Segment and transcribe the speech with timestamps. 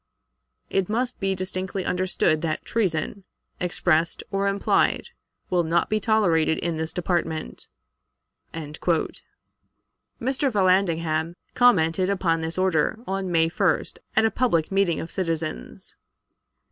[0.71, 3.23] It must be distinctly understood that treason,
[3.59, 5.09] expressed or implied,
[5.51, 7.67] will not be tolerated in this department."
[8.51, 9.21] Mr.
[10.51, 15.95] Vallandigham commented upon this order, on May 1st, at a public meeting of citizens.